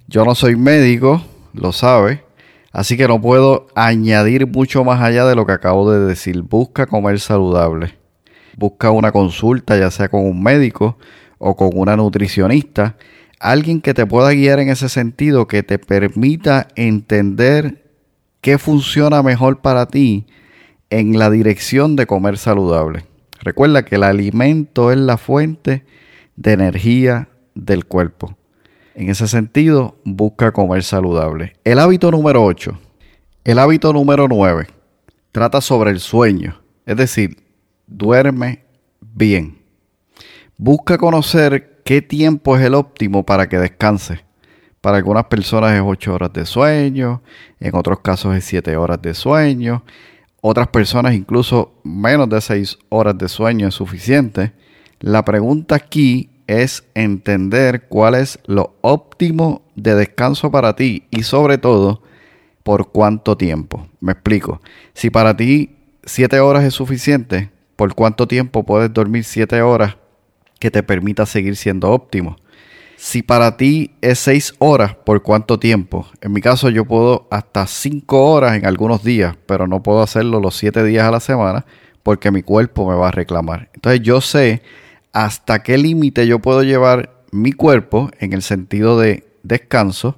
Yo 0.07 0.23
no 0.23 0.35
soy 0.35 0.55
médico, 0.55 1.21
lo 1.53 1.71
sabe, 1.71 2.23
así 2.71 2.95
que 2.95 3.07
no 3.07 3.19
puedo 3.19 3.67
añadir 3.75 4.47
mucho 4.47 4.83
más 4.83 5.01
allá 5.01 5.25
de 5.25 5.35
lo 5.35 5.45
que 5.45 5.53
acabo 5.53 5.91
de 5.91 6.05
decir. 6.05 6.41
Busca 6.41 6.85
comer 6.85 7.19
saludable. 7.19 7.97
Busca 8.55 8.91
una 8.91 9.11
consulta, 9.11 9.77
ya 9.77 9.91
sea 9.91 10.09
con 10.09 10.25
un 10.25 10.41
médico 10.41 10.97
o 11.37 11.55
con 11.55 11.71
una 11.73 11.95
nutricionista 11.95 12.97
alguien 13.39 13.81
que 13.81 13.93
te 13.93 14.05
pueda 14.05 14.31
guiar 14.31 14.59
en 14.59 14.69
ese 14.69 14.89
sentido, 14.89 15.47
que 15.47 15.63
te 15.63 15.79
permita 15.79 16.67
entender 16.75 17.91
qué 18.41 18.57
funciona 18.57 19.23
mejor 19.23 19.61
para 19.61 19.87
ti 19.87 20.25
en 20.89 21.19
la 21.19 21.29
dirección 21.29 21.95
de 21.95 22.07
comer 22.07 22.37
saludable. 22.37 23.05
Recuerda 23.41 23.85
que 23.85 23.95
el 23.95 24.03
alimento 24.03 24.91
es 24.91 24.97
la 24.97 25.17
fuente 25.17 25.85
de 26.35 26.53
energía 26.53 27.29
del 27.55 27.85
cuerpo. 27.85 28.37
En 28.95 29.09
ese 29.09 29.27
sentido, 29.27 29.95
busca 30.03 30.51
comer 30.51 30.83
saludable. 30.83 31.53
El 31.63 31.79
hábito 31.79 32.09
número 32.09 32.43
8. 32.43 32.79
El 33.43 33.59
hábito 33.59 33.93
número 33.93 34.27
9. 34.27 34.67
Trata 35.31 35.61
sobre 35.61 35.91
el 35.91 35.99
sueño. 35.99 36.61
Es 36.85 36.97
decir, 36.97 37.37
duerme 37.85 38.63
bien. 39.01 39.59
Busca 40.57 40.97
conocer 40.97 41.76
qué 41.87 42.01
tiempo 42.01 42.57
es 42.57 42.65
el 42.65 42.75
óptimo 42.75 43.25
para 43.25 43.47
que 43.47 43.57
descanse. 43.57 44.19
Para 44.81 44.97
algunas 44.97 45.23
personas 45.27 45.71
es 45.73 45.81
8 45.81 46.13
horas 46.13 46.33
de 46.33 46.45
sueño, 46.45 47.21
en 47.61 47.73
otros 47.75 48.01
casos 48.01 48.35
es 48.35 48.43
7 48.43 48.75
horas 48.75 49.01
de 49.01 49.13
sueño, 49.13 49.85
otras 50.41 50.67
personas 50.67 51.13
incluso 51.13 51.79
menos 51.85 52.27
de 52.27 52.41
6 52.41 52.77
horas 52.89 53.17
de 53.17 53.29
sueño 53.29 53.69
es 53.69 53.75
suficiente. 53.75 54.51
La 54.99 55.23
pregunta 55.23 55.75
aquí 55.75 56.29
es 56.45 56.83
entender 56.93 57.87
cuál 57.87 58.15
es 58.15 58.37
lo 58.47 58.75
óptimo 58.81 59.61
de 59.75 59.95
descanso 59.95 60.51
para 60.51 60.75
ti 60.75 61.05
y 61.09 61.23
sobre 61.23 61.57
todo 61.57 62.03
por 62.63 62.91
cuánto 62.91 63.37
tiempo. 63.37 63.87
Me 64.01 64.11
explico. 64.11 64.59
Si 64.93 65.09
para 65.09 65.37
ti 65.37 65.77
7 66.03 66.37
horas 66.41 66.65
es 66.65 66.73
suficiente, 66.73 67.49
¿por 67.77 67.95
cuánto 67.95 68.27
tiempo 68.27 68.65
puedes 68.65 68.91
dormir 68.91 69.23
7 69.23 69.61
horas 69.61 69.95
que 70.59 70.71
te 70.71 70.83
permita 70.83 71.25
seguir 71.25 71.55
siendo 71.55 71.91
óptimo. 71.91 72.37
Si 72.97 73.21
para 73.21 73.57
ti 73.57 73.91
es 74.01 74.17
seis 74.17 74.55
horas, 74.57 74.95
¿por 74.95 75.21
cuánto 75.21 75.59
tiempo? 75.59 76.07
En 76.19 76.31
mi 76.33 76.41
caso 76.41 76.69
yo 76.69 76.85
puedo 76.85 77.27
hasta 77.29 77.67
cinco 77.67 78.31
horas 78.31 78.55
en 78.55 78.65
algunos 78.65 79.03
días, 79.03 79.35
pero 79.45 79.67
no 79.67 79.83
puedo 79.83 80.01
hacerlo 80.01 80.39
los 80.39 80.55
siete 80.55 80.83
días 80.83 81.05
a 81.05 81.11
la 81.11 81.19
semana 81.19 81.65
porque 82.01 82.31
mi 82.31 82.41
cuerpo 82.41 82.89
me 82.89 82.95
va 82.95 83.09
a 83.09 83.11
reclamar. 83.11 83.69
Entonces 83.73 84.01
yo 84.01 84.21
sé 84.21 84.61
hasta 85.13 85.61
qué 85.61 85.77
límite 85.77 86.25
yo 86.25 86.39
puedo 86.39 86.63
llevar 86.63 87.17
mi 87.31 87.51
cuerpo 87.51 88.09
en 88.19 88.33
el 88.33 88.41
sentido 88.41 88.99
de 88.99 89.27
descanso, 89.43 90.17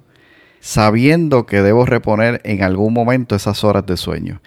sabiendo 0.60 1.46
que 1.46 1.62
debo 1.62 1.84
reponer 1.84 2.40
en 2.44 2.62
algún 2.62 2.94
momento 2.94 3.34
esas 3.34 3.64
horas 3.64 3.84
de 3.86 3.96
sueño. 3.96 4.40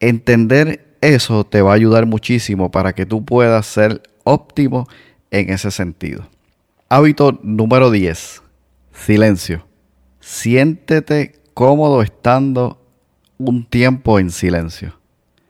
Entender 0.00 0.96
eso 1.00 1.44
te 1.44 1.62
va 1.62 1.72
a 1.72 1.74
ayudar 1.74 2.06
muchísimo 2.06 2.70
para 2.70 2.94
que 2.94 3.06
tú 3.06 3.24
puedas 3.24 3.66
ser 3.66 4.02
óptimo 4.24 4.88
en 5.40 5.50
ese 5.50 5.70
sentido. 5.70 6.28
Hábito 6.88 7.38
número 7.42 7.90
10. 7.90 8.42
Silencio. 8.92 9.66
Siéntete 10.20 11.40
cómodo 11.54 12.02
estando 12.02 12.82
un 13.38 13.64
tiempo 13.64 14.18
en 14.18 14.30
silencio. 14.30 14.98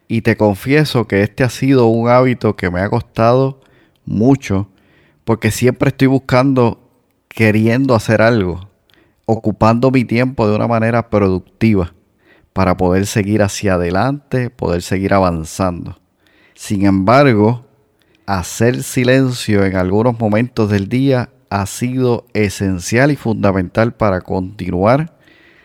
Y 0.09 0.23
te 0.23 0.37
confieso 0.37 1.07
que 1.07 1.23
este 1.23 1.45
ha 1.45 1.51
sido 1.51 1.87
un 1.87 2.09
hábito 2.09 2.57
que 2.57 2.71
me 2.71 2.81
ha 2.81 2.89
costado 2.89 3.61
mucho 4.05 4.69
porque 5.25 5.51
siempre 5.51 5.89
estoy 5.89 6.07
buscando, 6.07 6.89
queriendo 7.29 7.95
hacer 7.95 8.23
algo, 8.23 8.69
ocupando 9.25 9.91
mi 9.91 10.05
tiempo 10.05 10.49
de 10.49 10.55
una 10.55 10.69
manera 10.69 11.11
productiva 11.11 11.93
para 12.53 12.77
poder 12.77 13.07
seguir 13.07 13.43
hacia 13.43 13.75
adelante, 13.75 14.51
poder 14.51 14.83
seguir 14.83 15.13
avanzando. 15.13 15.99
Sin 16.55 16.87
embargo, 16.87 17.66
hacer 18.27 18.83
silencio 18.83 19.65
en 19.65 19.77
algunos 19.77 20.19
momentos 20.19 20.69
del 20.69 20.89
día 20.89 21.31
ha 21.49 21.65
sido 21.67 22.27
esencial 22.35 23.13
y 23.13 23.17
fundamental 23.17 23.95
para 23.95 24.21
continuar 24.21 25.17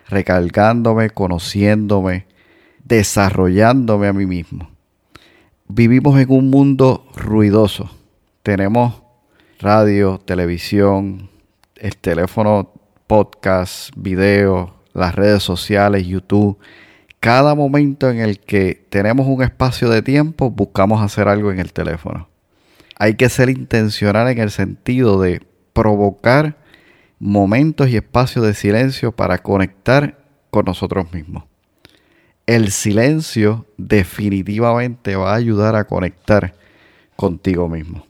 recargándome, 0.08 1.10
conociéndome, 1.10 2.28
desarrollándome 2.84 4.08
a 4.08 4.14
mí 4.14 4.26
mismo. 4.26 4.70
Vivimos 5.68 6.20
en 6.20 6.32
un 6.32 6.50
mundo 6.50 7.08
ruidoso. 7.16 7.90
Tenemos 8.44 9.02
radio, 9.60 10.20
televisión, 10.24 11.30
el 11.78 11.98
teléfono, 11.98 12.74
podcast, 13.08 13.92
video, 13.96 14.76
las 14.94 15.16
redes 15.16 15.42
sociales, 15.42 16.06
YouTube. 16.06 16.60
Cada 17.22 17.56
momento 17.56 18.10
en 18.10 18.20
el 18.20 18.40
que 18.40 18.86
tenemos 18.90 19.28
un 19.28 19.42
espacio 19.44 19.90
de 19.90 20.02
tiempo, 20.02 20.52
buscamos 20.52 21.02
hacer 21.02 21.28
algo 21.28 21.52
en 21.52 21.60
el 21.60 21.72
teléfono 21.72 22.31
hay 23.02 23.16
que 23.16 23.30
ser 23.30 23.50
intencional 23.50 24.28
en 24.28 24.38
el 24.38 24.52
sentido 24.52 25.20
de 25.20 25.42
provocar 25.74 26.60
momentos 27.18 27.90
y 27.90 27.96
espacios 27.96 28.46
de 28.46 28.54
silencio 28.54 29.12
para 29.12 29.40
conectar 29.40 30.20
con 30.52 30.66
nosotros 30.66 31.12
mismos. 31.12 31.46
El 32.46 32.70
silencio 32.70 33.66
definitivamente 33.76 35.16
va 35.16 35.32
a 35.32 35.38
ayudar 35.38 35.76
a 35.76 35.86
conectar 35.86 36.54
contigo 37.16 37.68
mismo. 37.68 38.06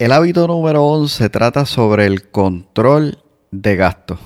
El 0.00 0.10
hábito 0.10 0.48
número 0.48 0.84
11 0.84 1.28
trata 1.28 1.64
sobre 1.64 2.06
el 2.06 2.28
control 2.28 3.18
de 3.52 3.76
gastos. 3.76 4.18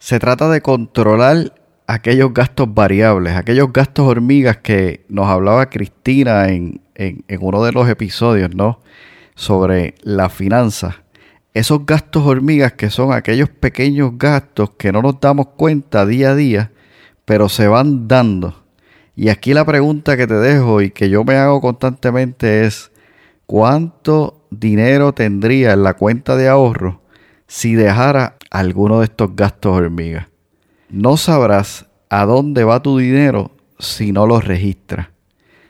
Se 0.00 0.18
trata 0.18 0.50
de 0.50 0.62
controlar 0.62 1.54
aquellos 1.86 2.34
gastos 2.34 2.74
variables, 2.74 3.36
aquellos 3.36 3.72
gastos 3.72 4.04
hormigas 4.04 4.56
que 4.56 5.04
nos 5.08 5.28
hablaba 5.28 5.70
Cristina 5.70 6.48
en, 6.48 6.82
en 6.96 7.24
uno 7.40 7.62
de 7.62 7.70
los 7.70 7.88
episodios, 7.88 8.52
¿no? 8.52 8.80
Sobre 9.34 9.94
la 10.02 10.28
finanza. 10.28 11.04
Esos 11.52 11.86
gastos 11.86 12.26
hormigas 12.26 12.72
que 12.72 12.90
son 12.90 13.12
aquellos 13.12 13.48
pequeños 13.48 14.12
gastos 14.18 14.70
que 14.70 14.92
no 14.92 15.02
nos 15.02 15.20
damos 15.20 15.48
cuenta 15.56 16.04
día 16.04 16.30
a 16.30 16.34
día, 16.34 16.72
pero 17.24 17.48
se 17.48 17.68
van 17.68 18.08
dando. 18.08 18.64
Y 19.16 19.28
aquí 19.28 19.54
la 19.54 19.64
pregunta 19.64 20.16
que 20.16 20.26
te 20.26 20.34
dejo 20.34 20.82
y 20.82 20.90
que 20.90 21.08
yo 21.08 21.22
me 21.24 21.36
hago 21.36 21.60
constantemente 21.60 22.64
es, 22.64 22.90
¿cuánto 23.46 24.46
dinero 24.50 25.12
tendría 25.12 25.72
en 25.72 25.84
la 25.84 25.94
cuenta 25.94 26.36
de 26.36 26.48
ahorro 26.48 27.02
si 27.46 27.74
dejara 27.74 28.36
alguno 28.50 28.98
de 28.98 29.04
estos 29.06 29.36
gastos 29.36 29.76
hormigas? 29.76 30.26
No 30.88 31.16
sabrás 31.16 31.86
a 32.08 32.26
dónde 32.26 32.64
va 32.64 32.82
tu 32.82 32.98
dinero 32.98 33.52
si 33.78 34.10
no 34.10 34.26
lo 34.26 34.40
registras. 34.40 35.13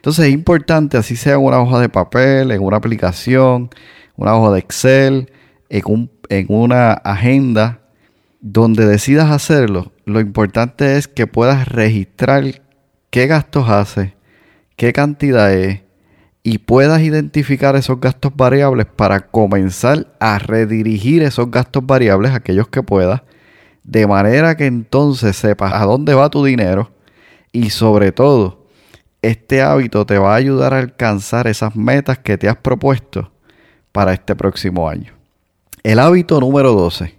Entonces 0.04 0.26
es 0.26 0.34
importante, 0.34 0.98
así 0.98 1.16
sea 1.16 1.36
en 1.36 1.40
una 1.40 1.62
hoja 1.62 1.80
de 1.80 1.88
papel, 1.88 2.50
en 2.50 2.62
una 2.62 2.76
aplicación, 2.76 3.70
una 4.16 4.36
hoja 4.36 4.52
de 4.52 4.58
Excel, 4.58 5.32
en, 5.70 6.10
en 6.28 6.46
una 6.50 6.92
agenda, 6.92 7.80
donde 8.42 8.84
decidas 8.84 9.30
hacerlo, 9.30 9.92
lo 10.04 10.20
importante 10.20 10.98
es 10.98 11.08
que 11.08 11.26
puedas 11.26 11.66
registrar 11.68 12.44
qué 13.08 13.26
gastos 13.26 13.70
haces, 13.70 14.12
qué 14.76 14.92
cantidad 14.92 15.50
es, 15.54 15.80
y 16.42 16.58
puedas 16.58 17.00
identificar 17.00 17.74
esos 17.74 17.98
gastos 17.98 18.32
variables 18.36 18.84
para 18.84 19.28
comenzar 19.28 20.14
a 20.20 20.38
redirigir 20.38 21.22
esos 21.22 21.50
gastos 21.50 21.86
variables, 21.86 22.32
aquellos 22.32 22.68
que 22.68 22.82
puedas, 22.82 23.22
de 23.84 24.06
manera 24.06 24.54
que 24.54 24.66
entonces 24.66 25.34
sepas 25.34 25.72
a 25.72 25.86
dónde 25.86 26.12
va 26.12 26.28
tu 26.28 26.44
dinero 26.44 26.92
y 27.52 27.70
sobre 27.70 28.12
todo, 28.12 28.63
este 29.28 29.62
hábito 29.62 30.04
te 30.06 30.18
va 30.18 30.32
a 30.32 30.36
ayudar 30.36 30.74
a 30.74 30.78
alcanzar 30.78 31.46
esas 31.46 31.74
metas 31.76 32.18
que 32.18 32.38
te 32.38 32.48
has 32.48 32.56
propuesto 32.56 33.32
para 33.92 34.12
este 34.12 34.36
próximo 34.36 34.88
año. 34.88 35.12
El 35.82 35.98
hábito 35.98 36.40
número 36.40 36.72
12, 36.72 37.18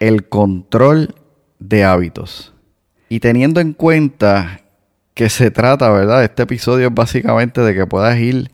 el 0.00 0.28
control 0.28 1.14
de 1.58 1.84
hábitos. 1.84 2.54
Y 3.08 3.20
teniendo 3.20 3.60
en 3.60 3.72
cuenta 3.72 4.60
que 5.14 5.28
se 5.30 5.50
trata, 5.50 5.90
¿verdad? 5.90 6.22
Este 6.22 6.42
episodio 6.42 6.88
es 6.88 6.94
básicamente 6.94 7.60
de 7.62 7.74
que 7.74 7.86
puedas 7.86 8.18
ir 8.18 8.50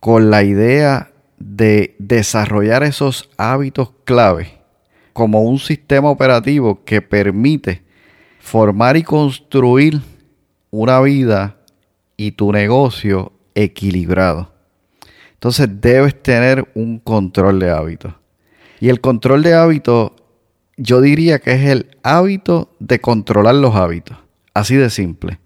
con 0.00 0.30
la 0.30 0.42
idea 0.42 1.12
de 1.38 1.96
desarrollar 1.98 2.82
esos 2.82 3.30
hábitos 3.36 3.92
clave 4.04 4.60
como 5.12 5.42
un 5.42 5.58
sistema 5.58 6.10
operativo 6.10 6.84
que 6.84 7.00
permite 7.00 7.82
formar 8.40 8.96
y 8.96 9.02
construir 9.02 10.00
una 10.70 11.00
vida 11.00 11.56
y 12.16 12.32
tu 12.32 12.52
negocio 12.52 13.32
equilibrado. 13.54 14.52
Entonces 15.34 15.68
debes 15.80 16.22
tener 16.22 16.66
un 16.74 16.98
control 16.98 17.60
de 17.60 17.70
hábitos. 17.70 18.14
Y 18.80 18.88
el 18.88 19.00
control 19.00 19.42
de 19.42 19.54
hábitos, 19.54 20.12
yo 20.76 21.00
diría 21.00 21.38
que 21.38 21.52
es 21.52 21.68
el 21.68 21.96
hábito 22.02 22.74
de 22.80 23.00
controlar 23.00 23.54
los 23.54 23.74
hábitos. 23.76 24.16
Así 24.54 24.76
de 24.76 24.90
simple. 24.90 25.38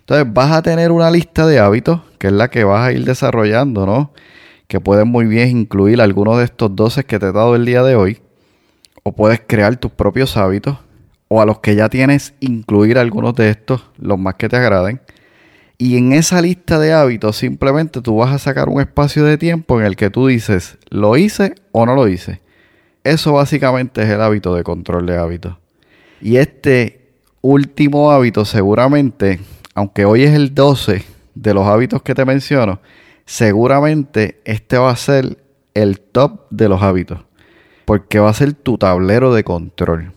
Entonces 0.00 0.32
vas 0.32 0.52
a 0.52 0.62
tener 0.62 0.92
una 0.92 1.10
lista 1.10 1.46
de 1.46 1.58
hábitos, 1.58 2.00
que 2.18 2.28
es 2.28 2.32
la 2.32 2.48
que 2.48 2.64
vas 2.64 2.86
a 2.86 2.92
ir 2.92 3.04
desarrollando, 3.04 3.86
¿no? 3.86 4.12
Que 4.66 4.80
puedes 4.80 5.06
muy 5.06 5.26
bien 5.26 5.48
incluir 5.48 6.00
algunos 6.00 6.38
de 6.38 6.44
estos 6.44 6.74
12 6.74 7.04
que 7.04 7.18
te 7.18 7.26
he 7.26 7.32
dado 7.32 7.56
el 7.56 7.64
día 7.64 7.82
de 7.82 7.96
hoy. 7.96 8.18
O 9.02 9.12
puedes 9.12 9.40
crear 9.46 9.76
tus 9.76 9.90
propios 9.92 10.36
hábitos. 10.36 10.78
O 11.28 11.40
a 11.40 11.46
los 11.46 11.60
que 11.60 11.74
ya 11.74 11.88
tienes, 11.88 12.34
incluir 12.40 12.98
algunos 12.98 13.34
de 13.34 13.50
estos, 13.50 13.82
los 13.98 14.18
más 14.18 14.34
que 14.34 14.48
te 14.48 14.56
agraden. 14.56 15.00
Y 15.80 15.96
en 15.96 16.12
esa 16.12 16.42
lista 16.42 16.78
de 16.78 16.92
hábitos 16.92 17.36
simplemente 17.36 18.02
tú 18.02 18.18
vas 18.18 18.32
a 18.32 18.38
sacar 18.38 18.68
un 18.68 18.80
espacio 18.80 19.24
de 19.24 19.38
tiempo 19.38 19.80
en 19.80 19.86
el 19.86 19.96
que 19.96 20.10
tú 20.10 20.26
dices, 20.26 20.76
¿lo 20.90 21.16
hice 21.16 21.54
o 21.72 21.86
no 21.86 21.94
lo 21.94 22.06
hice? 22.06 22.40
Eso 23.02 23.32
básicamente 23.32 24.02
es 24.02 24.10
el 24.10 24.20
hábito 24.20 24.54
de 24.54 24.62
control 24.62 25.06
de 25.06 25.16
hábitos. 25.16 25.56
Y 26.20 26.36
este 26.36 27.08
último 27.40 28.10
hábito 28.10 28.44
seguramente 28.44 29.40
aunque 29.74 30.04
hoy 30.04 30.24
es 30.24 30.34
el 30.34 30.54
12 30.54 31.04
de 31.34 31.54
los 31.54 31.66
hábitos 31.66 32.02
que 32.02 32.14
te 32.14 32.26
menciono, 32.26 32.80
seguramente 33.24 34.40
este 34.44 34.76
va 34.76 34.90
a 34.90 34.96
ser 34.96 35.38
el 35.74 36.00
top 36.00 36.42
de 36.50 36.68
los 36.68 36.82
hábitos. 36.82 37.20
Porque 37.86 38.18
va 38.18 38.28
a 38.28 38.34
ser 38.34 38.52
tu 38.52 38.78
tablero 38.78 39.32
de 39.32 39.42
control. 39.42 40.12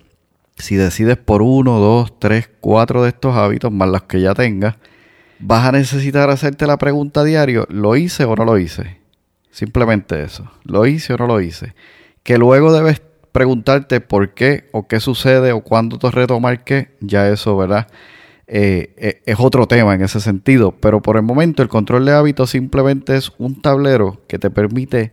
Si 0.57 0.75
decides 0.75 1.17
por 1.17 1.41
uno, 1.41 1.79
dos, 1.79 2.19
tres, 2.19 2.49
cuatro 2.59 3.03
de 3.03 3.09
estos 3.09 3.35
hábitos, 3.35 3.71
más 3.71 3.89
los 3.89 4.03
que 4.03 4.21
ya 4.21 4.33
tengas, 4.33 4.75
vas 5.45 5.67
a 5.67 5.71
necesitar 5.73 6.29
hacerte 6.29 6.65
la 6.67 6.77
pregunta 6.77 7.23
diario, 7.23 7.67
¿lo 7.69 7.95
hice 7.97 8.23
o 8.23 8.35
no 8.35 8.45
lo 8.45 8.57
hice? 8.57 8.97
Simplemente 9.51 10.23
eso, 10.23 10.49
¿lo 10.63 10.85
hice 10.85 11.13
o 11.13 11.17
no 11.17 11.27
lo 11.27 11.41
hice? 11.41 11.75
Que 12.23 12.37
luego 12.37 12.71
debes 12.71 13.01
preguntarte 13.31 13.99
por 13.99 14.33
qué 14.33 14.69
o 14.71 14.87
qué 14.87 14.99
sucede 14.99 15.51
o 15.51 15.61
cuándo 15.61 15.99
te 15.99 16.09
retomar 16.11 16.63
qué, 16.63 16.95
ya 17.01 17.27
eso, 17.29 17.57
¿verdad? 17.57 17.87
Eh, 18.47 18.93
eh, 18.97 19.21
es 19.25 19.35
otro 19.39 19.67
tema 19.67 19.93
en 19.95 20.01
ese 20.01 20.21
sentido. 20.21 20.71
Pero 20.79 21.01
por 21.01 21.17
el 21.17 21.23
momento 21.23 21.61
el 21.61 21.69
control 21.69 22.05
de 22.05 22.13
hábitos 22.13 22.51
simplemente 22.51 23.15
es 23.15 23.31
un 23.37 23.61
tablero 23.61 24.21
que 24.27 24.39
te 24.39 24.49
permite 24.49 25.11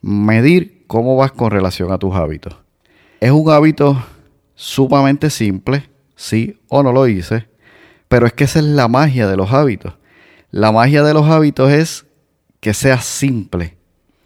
medir 0.00 0.84
cómo 0.86 1.16
vas 1.16 1.32
con 1.32 1.50
relación 1.50 1.92
a 1.92 1.98
tus 1.98 2.14
hábitos. 2.14 2.56
Es 3.20 3.30
un 3.30 3.50
hábito 3.50 4.02
sumamente 4.54 5.30
simple, 5.30 5.88
sí 6.16 6.58
o 6.68 6.82
no 6.82 6.92
lo 6.92 7.06
hice, 7.06 7.46
pero 8.08 8.26
es 8.26 8.32
que 8.32 8.44
esa 8.44 8.58
es 8.58 8.64
la 8.64 8.88
magia 8.88 9.26
de 9.26 9.36
los 9.36 9.52
hábitos. 9.52 9.94
La 10.50 10.72
magia 10.72 11.02
de 11.02 11.14
los 11.14 11.26
hábitos 11.26 11.70
es 11.70 12.06
que 12.60 12.74
sea 12.74 13.00
simple, 13.00 13.76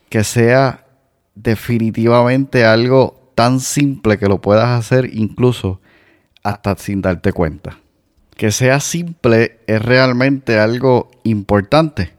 que 0.09 0.25
sea 0.25 0.87
definitivamente 1.35 2.65
algo 2.65 3.33
tan 3.35 3.61
simple 3.61 4.19
que 4.19 4.29
lo 4.29 4.41
puedas 4.41 4.69
hacer 4.69 5.11
incluso 5.13 5.81
hasta 6.43 6.77
sin 6.77 7.01
darte 7.01 7.33
cuenta 7.33 7.79
que 8.43 8.51
sea 8.51 8.81
simple 8.81 9.61
es 9.69 9.81
realmente 9.81 10.59
algo 10.59 11.11
importante. 11.23 12.13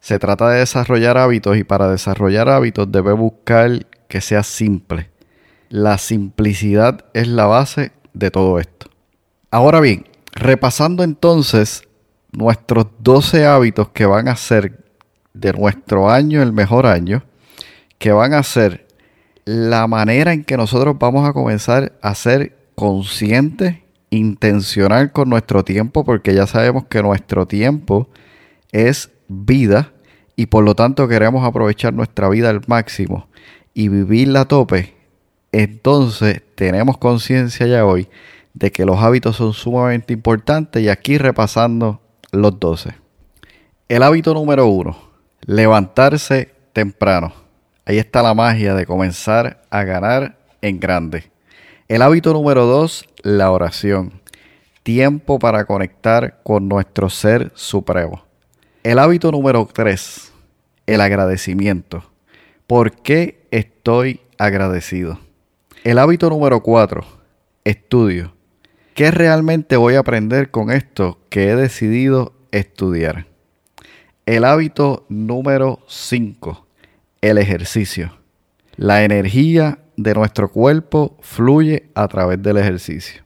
Se 0.00 0.18
trata 0.18 0.50
de 0.50 0.58
desarrollar 0.58 1.16
hábitos 1.16 1.56
y 1.56 1.64
para 1.64 1.88
desarrollar 1.88 2.50
hábitos 2.50 2.92
debe 2.92 3.12
buscar 3.12 3.86
que 4.06 4.20
sea 4.20 4.42
simple. 4.42 5.08
La 5.70 5.96
simplicidad 5.96 7.06
es 7.14 7.28
la 7.28 7.46
base 7.46 7.92
de 8.12 8.30
todo 8.30 8.58
esto. 8.58 8.90
Ahora 9.50 9.80
bien, 9.80 10.04
repasando 10.32 11.04
entonces 11.04 11.88
nuestros 12.32 12.86
12 12.98 13.46
hábitos 13.46 13.90
que 13.90 14.06
van 14.06 14.28
a 14.28 14.36
ser 14.36 14.84
de 15.34 15.52
nuestro 15.52 16.10
año 16.10 16.42
el 16.42 16.52
mejor 16.52 16.86
año, 16.86 17.22
que 17.98 18.12
van 18.12 18.34
a 18.34 18.42
ser 18.42 18.86
la 19.44 19.86
manera 19.86 20.32
en 20.32 20.44
que 20.44 20.56
nosotros 20.56 20.96
vamos 20.98 21.28
a 21.28 21.32
comenzar 21.32 21.92
a 22.00 22.14
ser 22.14 22.56
conscientes 22.74 23.78
intencional 24.10 25.12
con 25.12 25.30
nuestro 25.30 25.64
tiempo 25.64 26.04
porque 26.04 26.34
ya 26.34 26.46
sabemos 26.46 26.84
que 26.84 27.02
nuestro 27.02 27.46
tiempo 27.46 28.08
es 28.70 29.10
vida 29.28 29.92
y 30.36 30.46
por 30.46 30.64
lo 30.64 30.74
tanto 30.74 31.08
queremos 31.08 31.46
aprovechar 31.46 31.92
nuestra 31.92 32.28
vida 32.28 32.50
al 32.50 32.62
máximo 32.66 33.28
y 33.74 33.88
vivirla 33.88 34.42
a 34.42 34.48
tope, 34.48 34.94
entonces 35.50 36.42
tenemos 36.54 36.98
conciencia 36.98 37.66
ya 37.66 37.86
hoy 37.86 38.08
de 38.54 38.70
que 38.70 38.84
los 38.84 38.98
hábitos 38.98 39.36
son 39.36 39.52
sumamente 39.52 40.12
importantes 40.12 40.82
y 40.82 40.88
aquí 40.88 41.18
repasando 41.18 42.00
los 42.30 42.58
12. 42.58 42.94
El 43.88 44.02
hábito 44.02 44.34
número 44.34 44.66
uno, 44.66 44.96
levantarse 45.42 46.54
temprano. 46.72 47.32
Ahí 47.84 47.98
está 47.98 48.22
la 48.22 48.34
magia 48.34 48.74
de 48.74 48.86
comenzar 48.86 49.62
a 49.70 49.84
ganar 49.84 50.38
en 50.60 50.80
grande. 50.80 51.30
El 51.88 52.00
hábito 52.00 52.32
número 52.32 52.64
dos, 52.64 53.06
la 53.22 53.50
oración. 53.50 54.22
Tiempo 54.82 55.38
para 55.38 55.64
conectar 55.64 56.40
con 56.42 56.68
nuestro 56.68 57.10
ser 57.10 57.52
supremo. 57.54 58.24
El 58.82 58.98
hábito 58.98 59.30
número 59.30 59.68
tres, 59.70 60.32
el 60.86 61.00
agradecimiento. 61.00 62.04
¿Por 62.66 62.92
qué 62.92 63.46
estoy 63.50 64.20
agradecido? 64.38 65.18
El 65.84 65.98
hábito 65.98 66.30
número 66.30 66.62
cuatro, 66.62 67.04
estudio. 67.64 68.32
¿Qué 68.94 69.10
realmente 69.10 69.78
voy 69.78 69.94
a 69.94 70.00
aprender 70.00 70.50
con 70.50 70.70
esto 70.70 71.18
que 71.30 71.48
he 71.48 71.56
decidido 71.56 72.34
estudiar? 72.50 73.26
El 74.26 74.44
hábito 74.44 75.06
número 75.08 75.80
cinco, 75.88 76.66
el 77.22 77.38
ejercicio. 77.38 78.18
La 78.76 79.02
energía 79.02 79.78
de 79.96 80.12
nuestro 80.12 80.50
cuerpo 80.50 81.16
fluye 81.20 81.88
a 81.94 82.06
través 82.06 82.42
del 82.42 82.58
ejercicio. 82.58 83.22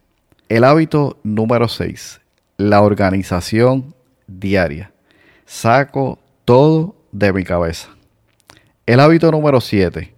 El 0.49 0.63
hábito 0.63 1.19
número 1.25 1.67
6, 1.67 2.21
la 2.59 2.83
organización 2.83 3.93
diaria. 4.29 4.93
Saco 5.47 6.21
todo 6.45 6.95
de 7.11 7.33
mi 7.33 7.43
cabeza. 7.43 7.89
El 8.87 9.01
hábito 9.01 9.33
número 9.33 9.61
7, 9.61 10.15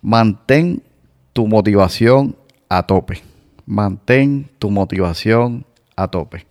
mantén 0.00 0.82
tu 1.34 1.46
motivación 1.46 2.34
a 2.70 2.86
tope. 2.86 3.35
Mantén 3.66 4.48
tu 4.58 4.70
motivación 4.70 5.66
a 5.96 6.08
tope. 6.08 6.46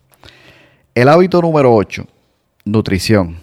El 0.93 1.09
hábito 1.09 1.41
número 1.41 1.73
8, 1.73 2.05
nutrición. 2.65 3.37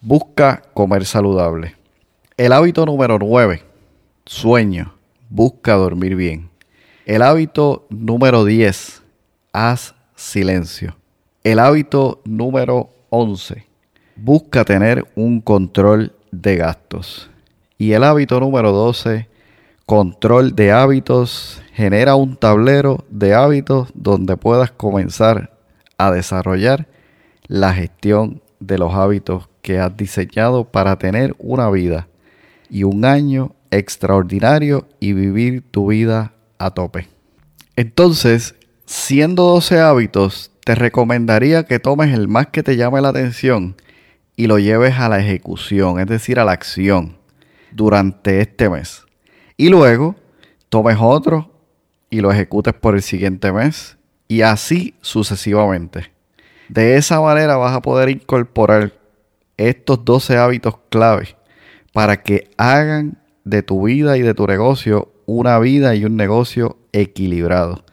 Busca 0.00 0.62
comer 0.72 1.04
saludable. 1.04 1.74
El 2.36 2.52
hábito 2.52 2.86
número 2.86 3.18
9, 3.18 3.62
sueño 4.24 4.98
busca 5.28 5.74
dormir 5.74 6.14
bien. 6.14 6.50
El 7.06 7.22
hábito 7.22 7.86
número 7.90 8.44
10, 8.44 9.02
haz 9.52 9.94
silencio. 10.14 10.96
El 11.44 11.58
hábito 11.58 12.20
número 12.24 12.90
11, 13.10 13.64
busca 14.16 14.64
tener 14.64 15.06
un 15.14 15.40
control 15.40 16.12
de 16.30 16.56
gastos. 16.56 17.30
Y 17.78 17.92
el 17.92 18.04
hábito 18.04 18.40
número 18.40 18.72
12, 18.72 19.28
control 19.88 20.54
de 20.54 20.70
hábitos, 20.70 21.62
genera 21.72 22.14
un 22.14 22.36
tablero 22.36 23.06
de 23.08 23.32
hábitos 23.32 23.88
donde 23.94 24.36
puedas 24.36 24.70
comenzar 24.70 25.58
a 25.96 26.12
desarrollar 26.12 26.86
la 27.46 27.72
gestión 27.72 28.42
de 28.60 28.76
los 28.76 28.92
hábitos 28.92 29.48
que 29.62 29.78
has 29.78 29.96
diseñado 29.96 30.64
para 30.64 30.98
tener 30.98 31.34
una 31.38 31.70
vida 31.70 32.06
y 32.68 32.82
un 32.82 33.06
año 33.06 33.54
extraordinario 33.70 34.86
y 35.00 35.14
vivir 35.14 35.62
tu 35.70 35.86
vida 35.86 36.34
a 36.58 36.70
tope. 36.72 37.08
Entonces, 37.74 38.56
siendo 38.84 39.44
12 39.44 39.80
hábitos, 39.80 40.50
te 40.66 40.74
recomendaría 40.74 41.64
que 41.64 41.78
tomes 41.78 42.12
el 42.12 42.28
más 42.28 42.48
que 42.48 42.62
te 42.62 42.76
llame 42.76 43.00
la 43.00 43.08
atención 43.08 43.74
y 44.36 44.48
lo 44.48 44.58
lleves 44.58 44.98
a 44.98 45.08
la 45.08 45.18
ejecución, 45.18 45.98
es 45.98 46.08
decir, 46.08 46.38
a 46.38 46.44
la 46.44 46.52
acción, 46.52 47.16
durante 47.72 48.42
este 48.42 48.68
mes. 48.68 49.07
Y 49.60 49.70
luego 49.70 50.14
tomes 50.68 50.96
otro 51.00 51.50
y 52.10 52.20
lo 52.20 52.30
ejecutes 52.30 52.74
por 52.74 52.94
el 52.94 53.02
siguiente 53.02 53.50
mes 53.52 53.98
y 54.28 54.42
así 54.42 54.94
sucesivamente. 55.00 56.12
De 56.68 56.96
esa 56.96 57.20
manera 57.20 57.56
vas 57.56 57.74
a 57.74 57.82
poder 57.82 58.08
incorporar 58.08 58.92
estos 59.56 60.04
12 60.04 60.36
hábitos 60.36 60.76
clave 60.90 61.36
para 61.92 62.22
que 62.22 62.50
hagan 62.56 63.18
de 63.42 63.64
tu 63.64 63.86
vida 63.86 64.16
y 64.16 64.22
de 64.22 64.32
tu 64.32 64.46
negocio 64.46 65.10
una 65.26 65.58
vida 65.58 65.96
y 65.96 66.04
un 66.04 66.16
negocio 66.16 66.78
equilibrado. 66.92 67.84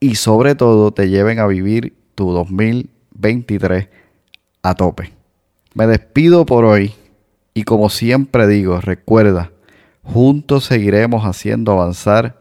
Y 0.00 0.16
sobre 0.16 0.54
todo 0.54 0.92
te 0.92 1.08
lleven 1.08 1.38
a 1.38 1.46
vivir 1.46 1.96
tu 2.14 2.32
2023 2.32 3.88
a 4.62 4.74
tope. 4.74 5.12
Me 5.72 5.86
despido 5.86 6.44
por 6.44 6.66
hoy 6.66 6.92
y 7.54 7.62
como 7.62 7.88
siempre 7.88 8.46
digo, 8.46 8.82
recuerda, 8.82 9.52
juntos 10.04 10.64
seguiremos 10.64 11.24
haciendo 11.24 11.72
avanzar 11.72 12.38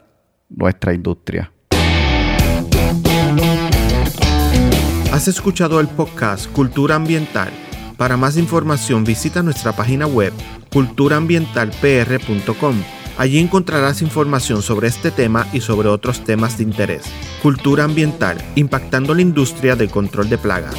nuestra 0.50 0.94
industria. 0.94 1.52
Has 5.12 5.28
escuchado 5.28 5.80
el 5.80 5.88
podcast 5.88 6.52
Cultura 6.52 6.94
Ambiental. 6.96 7.50
Para 7.98 8.18
más 8.18 8.38
información 8.38 9.04
visita 9.04 9.44
nuestra 9.44 9.74
página 9.74 10.08
web 10.08 10.34
culturaambientalpr.com. 10.72 12.76
Allí 13.18 13.38
encontrarás 13.38 14.02
información 14.02 14.64
sobre 14.64 14.88
este 14.88 15.12
tema 15.12 15.46
y 15.54 15.62
sobre 15.62 15.88
otros 15.88 16.24
temas 16.24 16.58
de 16.58 16.64
interés. 16.64 17.04
Cultura 17.44 17.84
ambiental, 17.84 18.40
impactando 18.56 19.14
la 19.14 19.22
industria 19.22 19.76
del 19.76 19.92
control 19.92 20.30
de 20.30 20.40
plagas. 20.40 20.74